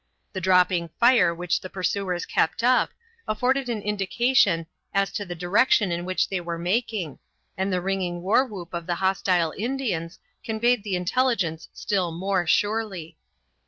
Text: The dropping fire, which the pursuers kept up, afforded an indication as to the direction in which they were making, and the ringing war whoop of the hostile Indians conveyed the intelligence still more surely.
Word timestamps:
The 0.33 0.41
dropping 0.41 0.89
fire, 0.99 1.31
which 1.31 1.61
the 1.61 1.69
pursuers 1.69 2.25
kept 2.25 2.63
up, 2.63 2.89
afforded 3.27 3.69
an 3.69 3.83
indication 3.83 4.65
as 4.95 5.11
to 5.11 5.25
the 5.25 5.35
direction 5.35 5.91
in 5.91 6.05
which 6.05 6.27
they 6.27 6.41
were 6.41 6.57
making, 6.57 7.19
and 7.55 7.71
the 7.71 7.81
ringing 7.81 8.23
war 8.23 8.43
whoop 8.43 8.73
of 8.73 8.87
the 8.87 8.95
hostile 8.95 9.53
Indians 9.55 10.17
conveyed 10.43 10.81
the 10.83 10.95
intelligence 10.95 11.69
still 11.71 12.09
more 12.11 12.47
surely. 12.47 13.15